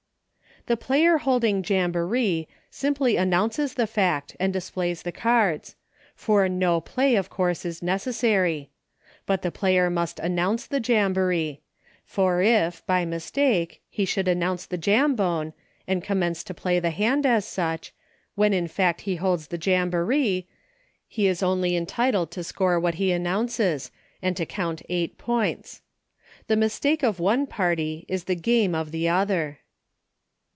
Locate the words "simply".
2.69-3.17